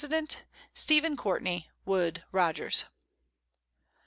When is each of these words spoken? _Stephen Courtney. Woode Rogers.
_Stephen 0.73 1.15
Courtney. 1.15 1.69
Woode 1.85 2.23
Rogers. 2.31 2.85